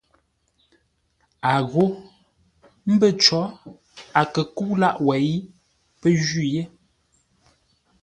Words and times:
A 1.51 1.53
ghó 1.69 1.85
mbə̂ 2.93 3.09
có 3.23 3.41
a 4.19 4.21
kə 4.33 4.41
kə́u 4.55 4.73
lâʼ 4.81 4.95
wêi, 5.07 5.31
pə́ 5.99 6.11
jwî 6.25 6.45
yé. 6.53 6.63